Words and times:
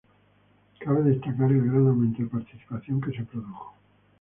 Cabe 0.79 1.03
destacar 1.03 1.51
el 1.51 1.61
gran 1.61 1.85
aumento 1.89 2.23
de 2.23 2.29
participación 2.29 2.99
que 2.99 3.15
se 3.15 3.23
produjo. 3.23 3.75